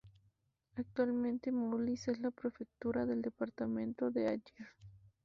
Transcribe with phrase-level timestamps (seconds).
[0.77, 4.67] Actualmente Moulins es la prefectura del departamento de Allier.